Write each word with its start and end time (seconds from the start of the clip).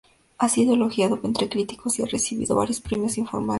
Ha 0.39 0.49
sido 0.49 0.73
elogiado 0.73 1.19
entre 1.23 1.47
críticos 1.47 1.99
y 1.99 2.01
ha 2.01 2.07
recibido 2.07 2.55
varios 2.55 2.81
premios 2.81 3.19
informales. 3.19 3.49